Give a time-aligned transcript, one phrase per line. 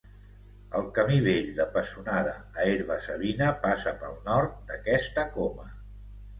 [0.79, 5.73] El camí vell de Pessonada a Herba-savina passa pel nord d'aquesta coma.